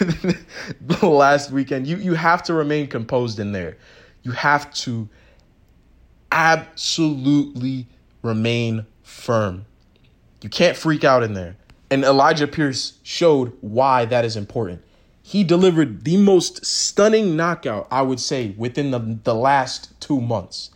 [1.01, 1.87] last weekend.
[1.87, 3.77] You you have to remain composed in there.
[4.23, 5.09] You have to
[6.31, 7.87] absolutely
[8.21, 9.65] remain firm.
[10.41, 11.55] You can't freak out in there.
[11.93, 14.81] And Elijah Pierce showed why that is important.
[15.21, 20.71] He delivered the most stunning knockout, I would say, within the, the last two months.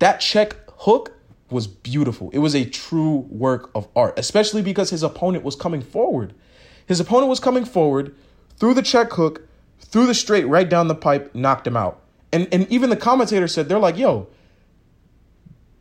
[0.00, 1.12] That check hook
[1.48, 2.28] was beautiful.
[2.32, 6.34] It was a true work of art, especially because his opponent was coming forward.
[6.86, 8.12] His opponent was coming forward,
[8.56, 9.46] threw the check hook,
[9.78, 12.02] threw the straight right down the pipe, knocked him out.
[12.32, 14.26] And, and even the commentator said, they're like, yo,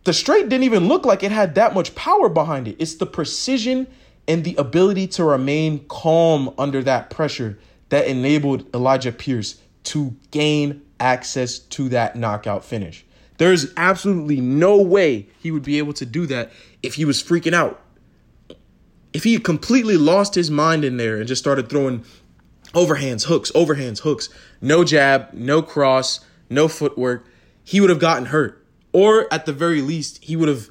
[0.04, 2.76] the straight didn't even look like it had that much power behind it.
[2.78, 3.88] It's the precision
[4.28, 7.58] and the ability to remain calm under that pressure
[7.90, 13.06] that enabled Elijah Pierce to gain access to that knockout finish.
[13.38, 16.52] There's absolutely no way he would be able to do that
[16.84, 17.82] if he was freaking out.
[19.14, 22.06] If he completely lost his mind in there and just started throwing
[22.74, 24.30] overhands, hooks, overhands, hooks,
[24.62, 27.26] no jab, no cross, no footwork,
[27.64, 28.66] he would have gotten hurt.
[28.94, 30.70] Or at the very least, he would have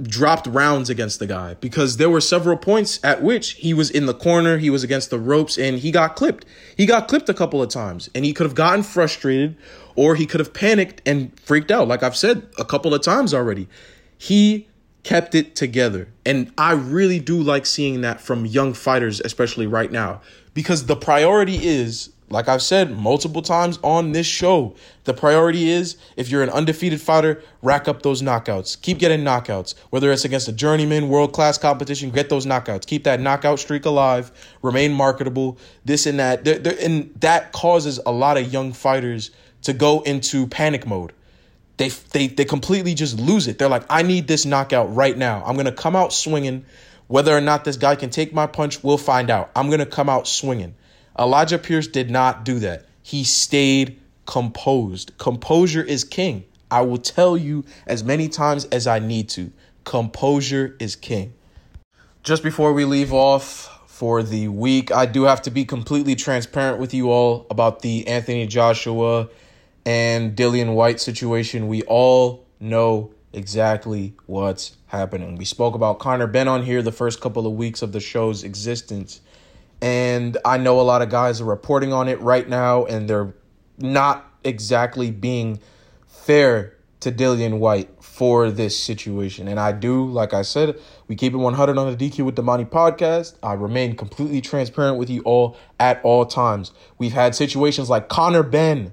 [0.00, 4.06] dropped rounds against the guy because there were several points at which he was in
[4.06, 6.44] the corner, he was against the ropes, and he got clipped.
[6.76, 9.56] He got clipped a couple of times, and he could have gotten frustrated
[9.96, 13.34] or he could have panicked and freaked out, like I've said a couple of times
[13.34, 13.68] already.
[14.16, 14.68] He
[15.02, 16.08] kept it together.
[16.24, 20.20] And I really do like seeing that from young fighters, especially right now,
[20.54, 25.96] because the priority is like I've said multiple times on this show, the priority is
[26.16, 28.80] if you're an undefeated fighter, rack up those knockouts.
[28.80, 29.74] Keep getting knockouts.
[29.90, 32.86] Whether it's against a journeyman, world class competition, get those knockouts.
[32.86, 34.30] Keep that knockout streak alive.
[34.62, 35.58] Remain marketable.
[35.84, 36.44] This and that.
[36.44, 41.12] They're, they're, and that causes a lot of young fighters to go into panic mode.
[41.78, 43.58] They, they, they completely just lose it.
[43.58, 45.42] They're like, I need this knockout right now.
[45.44, 46.64] I'm going to come out swinging.
[47.08, 49.50] Whether or not this guy can take my punch, we'll find out.
[49.56, 50.76] I'm going to come out swinging.
[51.18, 52.86] Elijah Pierce did not do that.
[53.02, 55.16] He stayed composed.
[55.18, 56.44] Composure is king.
[56.70, 59.52] I will tell you as many times as I need to.
[59.84, 61.32] Composure is king.
[62.22, 66.78] Just before we leave off for the week, I do have to be completely transparent
[66.78, 69.28] with you all about the Anthony Joshua
[69.84, 71.66] and Dillian Whyte situation.
[71.66, 75.36] We all know exactly what's happening.
[75.36, 78.44] We spoke about Conor Benn on here the first couple of weeks of the show's
[78.44, 79.20] existence.
[79.82, 83.34] And I know a lot of guys are reporting on it right now, and they're
[83.78, 85.60] not exactly being
[86.06, 89.48] fair to Dillian Whyte for this situation.
[89.48, 92.68] And I do, like I said, we keep it 100 on the DQ with Damani
[92.68, 93.36] podcast.
[93.42, 96.72] I remain completely transparent with you all at all times.
[96.98, 98.92] We've had situations like Conor Benn.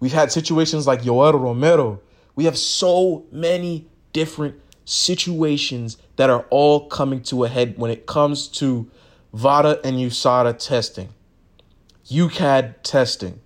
[0.00, 2.00] We've had situations like Yoel Romero.
[2.34, 8.06] We have so many different situations that are all coming to a head when it
[8.06, 8.90] comes to
[9.32, 11.10] VADA and USADA testing,
[12.06, 13.40] UKAD testing.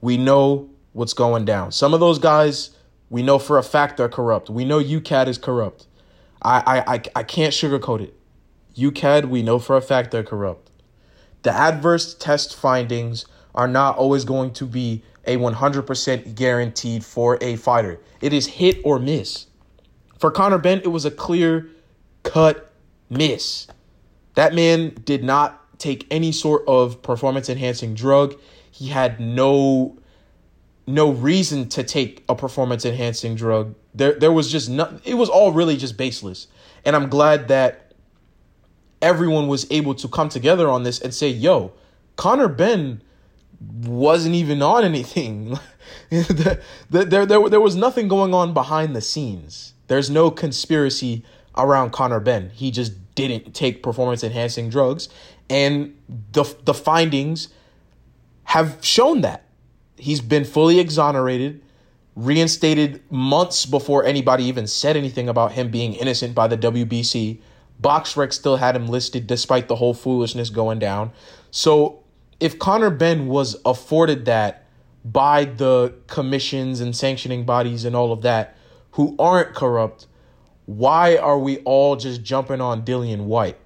[0.00, 1.72] We know what's going down.
[1.72, 2.70] Some of those guys,
[3.10, 4.48] we know for a fact they're corrupt.
[4.48, 5.86] We know UKAD is corrupt.
[6.40, 8.14] I, I, I, I can't sugarcoat it.
[8.76, 10.70] UKAD, we know for a fact they're corrupt.
[11.42, 17.56] The adverse test findings are not always going to be a 100% guaranteed for a
[17.56, 18.00] fighter.
[18.20, 19.46] It is hit or miss.
[20.18, 21.68] For Conor Benn, it was a clear
[22.22, 22.72] cut
[23.10, 23.66] miss.
[24.38, 28.36] That man did not take any sort of performance enhancing drug.
[28.70, 29.98] He had no
[30.86, 33.74] no reason to take a performance enhancing drug.
[33.96, 36.46] There there was just nothing it was all really just baseless.
[36.84, 37.94] And I'm glad that
[39.02, 41.72] everyone was able to come together on this and say, "Yo,
[42.14, 43.02] Conor Benn
[43.60, 45.58] wasn't even on anything.
[46.10, 49.72] there, there, there, there was nothing going on behind the scenes.
[49.88, 51.24] There's no conspiracy
[51.56, 52.50] around Conor Benn.
[52.50, 55.08] He just didn't take performance enhancing drugs.
[55.50, 55.96] And
[56.32, 57.48] the, the findings
[58.44, 59.44] have shown that.
[59.96, 61.60] He's been fully exonerated,
[62.14, 67.40] reinstated months before anybody even said anything about him being innocent by the WBC.
[67.82, 71.12] BoxRec still had him listed despite the whole foolishness going down.
[71.50, 72.04] So
[72.40, 74.64] if Conor Benn was afforded that
[75.04, 78.56] by the commissions and sanctioning bodies and all of that
[78.92, 80.06] who aren't corrupt,
[80.68, 83.56] why are we all just jumping on Dillian Whyte?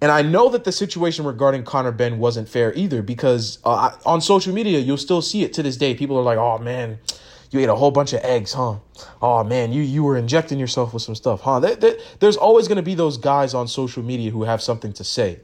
[0.00, 4.20] And I know that the situation regarding Conor Benn wasn't fair either because uh, on
[4.20, 5.94] social media, you'll still see it to this day.
[5.94, 6.98] People are like, oh man,
[7.52, 8.78] you ate a whole bunch of eggs, huh?
[9.22, 11.60] Oh man, you, you were injecting yourself with some stuff, huh?
[11.60, 14.92] There, there, there's always going to be those guys on social media who have something
[14.94, 15.38] to say.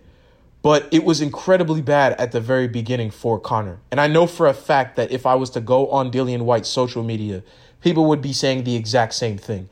[0.61, 3.79] But it was incredibly bad at the very beginning for Conor.
[3.93, 6.69] And I know for a fact that if I was to go on Dillian Whyte's
[6.69, 7.45] social media,
[7.81, 9.69] people would be saying the exact same thing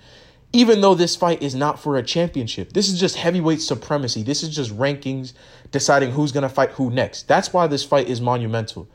[0.56, 2.72] even though this fight is not for a championship.
[2.72, 4.22] This is just heavyweight supremacy.
[4.22, 5.34] This is just rankings
[5.70, 7.28] deciding who's going to fight who next.
[7.28, 8.88] That's why this fight is monumental.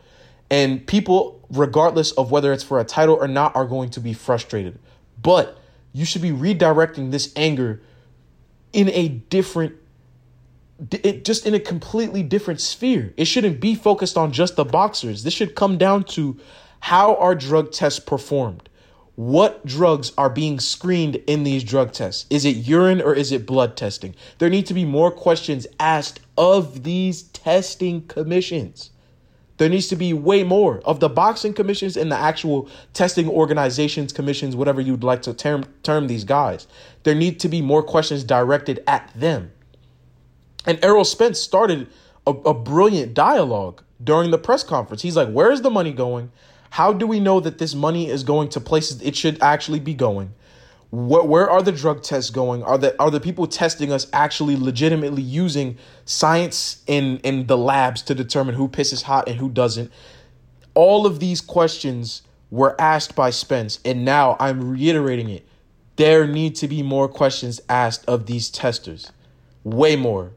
[0.50, 4.12] And people, regardless of whether it's for a title or not, are going to be
[4.12, 4.80] frustrated.
[5.22, 5.57] But
[5.93, 7.82] you should be redirecting this anger
[8.74, 9.76] in a different
[10.91, 13.14] it just in a completely different sphere.
[13.16, 15.24] It shouldn't be focused on just the boxers.
[15.24, 16.39] This should come down to
[16.80, 18.68] how our drug tests performed
[19.22, 22.26] what drugs are being screened in these drug tests.
[22.32, 24.15] Is it urine or is it blood testing?
[24.39, 28.89] There need to be more questions asked of these testing commissions.
[29.57, 34.11] There needs to be way more of the boxing commissions and the actual testing organizations,
[34.11, 36.65] commissions, whatever you'd like to term, term these guys.
[37.03, 39.51] There need to be more questions directed at them.
[40.65, 41.88] And Errol Spence started
[42.26, 45.03] a, a brilliant dialogue during the press conference.
[45.03, 46.32] He's like, Where's the money going?
[46.72, 49.93] How do we know that this money is going to places it should actually be
[49.93, 50.34] going?
[50.89, 52.63] Where, where are the drug tests going?
[52.63, 58.01] Are the are the people testing us actually legitimately using science in in the labs
[58.03, 59.91] to determine who pisses hot and who doesn't?
[60.74, 65.45] All of these questions were asked by Spence, and now I'm reiterating it.
[65.97, 69.11] There need to be more questions asked of these testers.
[69.65, 70.32] Way more.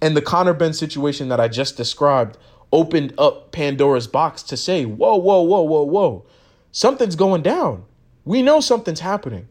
[0.00, 2.38] And the Conor Benn situation that I just described
[2.74, 6.26] opened up Pandora's box to say, whoa, whoa, whoa, whoa, whoa.
[6.72, 7.84] Something's going down.
[8.24, 9.46] We know something's happening.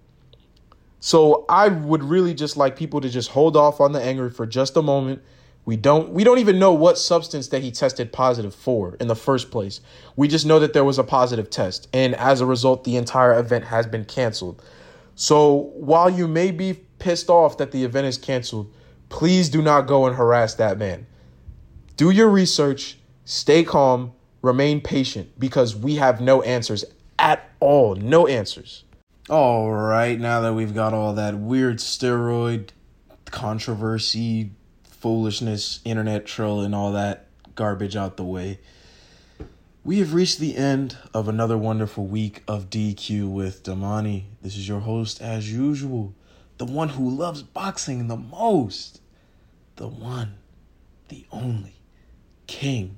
[0.99, 4.45] So I would really just like people to just hold off on the anger for
[4.45, 5.21] just a moment.
[5.65, 9.15] We don't we don't even know what substance that he tested positive for in the
[9.15, 9.79] first place.
[10.17, 13.39] We just know that there was a positive test and as a result the entire
[13.39, 14.61] event has been canceled.
[15.15, 18.73] So while you may be pissed off that the event is canceled,
[19.07, 21.05] please do not go and harass that man.
[21.95, 26.85] Do your research, stay calm, remain patient because we have no answers
[27.17, 27.95] at all.
[27.95, 28.83] No answers.
[29.29, 32.69] All right, now that we've got all that weird steroid
[33.25, 34.51] controversy,
[34.83, 38.59] foolishness, internet troll, and all that garbage out the way,
[39.85, 44.23] we have reached the end of another wonderful week of DQ with Damani.
[44.41, 46.13] This is your host, as usual,
[46.57, 48.99] the one who loves boxing the most,
[49.77, 50.35] the one,
[51.07, 51.75] the only,
[52.47, 52.97] King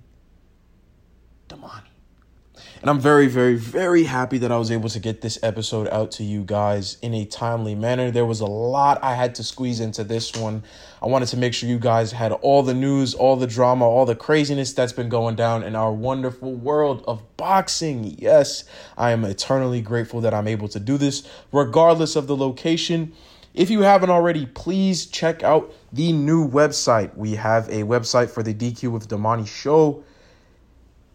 [2.82, 6.12] And I'm very, very, very happy that I was able to get this episode out
[6.12, 8.12] to you guys in a timely manner.
[8.12, 10.64] There was a lot I had to squeeze into this one.
[11.02, 14.06] I wanted to make sure you guys had all the news, all the drama, all
[14.06, 18.16] the craziness that's been going down in our wonderful world of boxing.
[18.20, 18.66] Yes,
[18.98, 23.14] I am eternally grateful that I'm able to do this, regardless of the location.
[23.56, 27.16] If you haven't already, please check out the new website.
[27.16, 30.04] We have a website for the DQ with Damani show.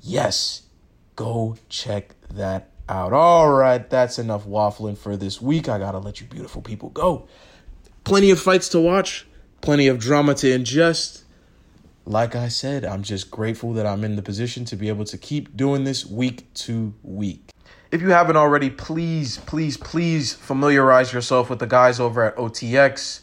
[0.00, 0.62] Yes,
[1.14, 3.12] go check that out.
[3.12, 5.68] All right, that's enough waffling for this week.
[5.68, 7.28] I gotta let you beautiful people go.
[8.02, 9.28] Plenty of fights to watch
[9.60, 11.22] plenty of drama to ingest.
[12.04, 15.18] Like I said, I'm just grateful that I'm in the position to be able to
[15.18, 17.50] keep doing this week to week.
[17.90, 23.20] If you haven't already, please, please, please familiarize yourself with the guys over at OTX.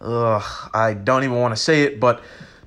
[0.00, 2.22] Ugh, I don't even want to say it, but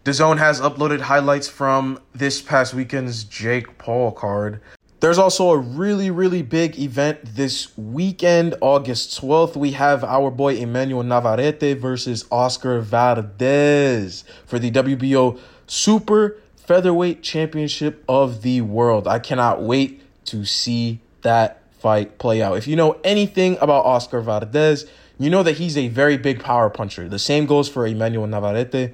[0.06, 4.62] DAZN has uploaded highlights from this past weekend's Jake Paul card.
[5.04, 9.58] There's also a really, really big event this weekend, August 12th.
[9.58, 15.38] We have our boy Emmanuel Navarrete versus Oscar Valdez for the WBO
[15.68, 19.06] Super Featherweight Championship of the World.
[19.06, 22.56] I cannot wait to see that fight play out.
[22.58, 24.90] If you know anything about Oscar Valdez,
[25.20, 27.10] you know that he's a very big power puncher.
[27.10, 28.94] The same goes for Emmanuel Navarrete.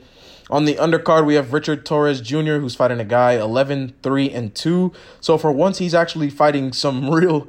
[0.50, 4.56] On the undercard, we have Richard Torrez Jr., who's fighting a guy 11 3 and
[4.56, 4.92] 2.
[5.22, 7.48] So for once, he's actually fighting some real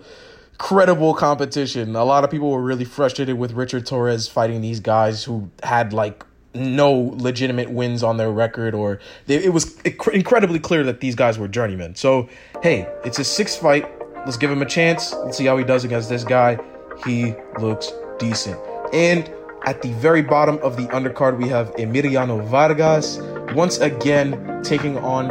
[0.58, 1.96] credible competition.
[1.96, 5.94] A lot of people were really frustrated with Richard Torrez fighting these guys who had
[5.94, 11.14] like no legitimate wins on their record, or they, it was incredibly clear that these
[11.14, 11.94] guys were journeymen.
[11.94, 12.28] So,
[12.62, 13.90] hey, it's a sixth fight.
[14.26, 15.14] Let's give him a chance.
[15.14, 16.58] Let's see how he does against this guy.
[17.06, 18.60] He looks decent.
[18.92, 19.32] And
[19.66, 23.18] at the very bottom of the undercard, we have Emiliano Vargas
[23.54, 25.30] once again taking on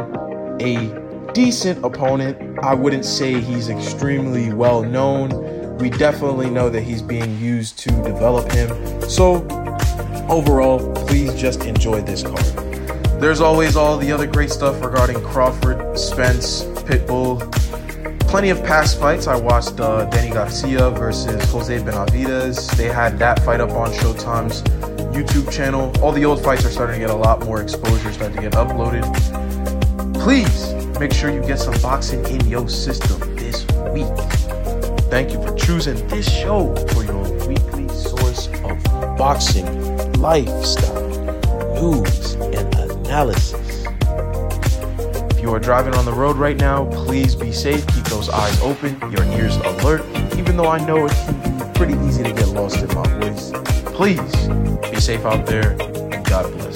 [0.60, 2.58] a decent opponent.
[2.62, 5.76] I wouldn't say he's extremely well known.
[5.78, 8.68] We definitely know that he's being used to develop him.
[9.08, 9.46] So,
[10.28, 12.44] overall, please just enjoy this card.
[13.20, 17.38] There's always all the other great stuff regarding Crawford, Spence, Pitbull,
[18.30, 19.26] plenty of past fights.
[19.26, 22.70] I watched uh, Danny Garcia versus Jose Benavidez.
[22.76, 24.62] They had that fight up on Showtime's
[25.12, 25.92] YouTube channel.
[26.00, 28.52] All the old fights are starting to get a lot more exposure, starting to get
[28.52, 29.02] uploaded.
[30.14, 34.06] Please make sure you get some boxing in your system this week.
[35.10, 38.80] Thank you for choosing this show for your weekly source of
[39.18, 39.66] boxing,
[40.20, 41.10] lifestyle,
[41.74, 43.86] news, and analysis.
[45.32, 47.84] If you are driving on the road right now, please be safe.
[48.20, 50.04] Those eyes open, your ears alert,
[50.36, 53.50] even though I know it can be pretty easy to get lost in my voice.
[53.96, 54.20] Please
[54.90, 55.70] be safe out there,
[56.12, 56.69] and God bless.